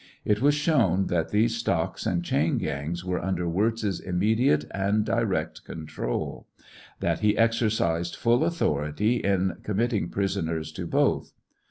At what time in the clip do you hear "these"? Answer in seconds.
1.29-1.55